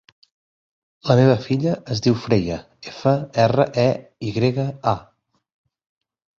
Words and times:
La 1.09 1.17
meva 1.19 1.35
filla 1.43 1.73
es 1.97 2.01
diu 2.07 2.17
Freya: 2.23 2.59
efa, 2.93 3.15
erra, 3.47 3.69
e, 3.85 3.87
i 4.31 4.35
grega, 4.41 4.69
a. 4.97 4.99